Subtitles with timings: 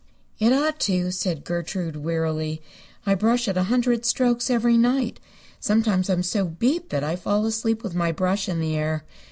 [0.39, 2.59] "It ought to," said Gertrude, wearily.
[3.05, 5.19] "I brush it a hundred strokes every night.
[5.59, 9.03] Sometimes I'm so beat that I fall asleep with my brush in the air.